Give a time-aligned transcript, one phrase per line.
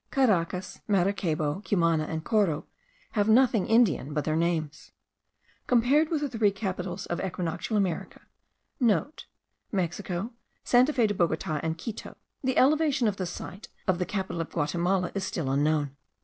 [0.09, 2.65] Caracas, Maracaybo, Cumana, and Coro,
[3.11, 4.93] have nothing Indian but their names.
[5.67, 8.21] Compared with the three capitals of equinoctial America,*
[9.11, 10.31] (* Mexico,
[10.63, 12.17] Santa Fe de Bogota, and Quito.
[12.43, 15.95] The elevation of the site of the capital of Guatimala is still unknown.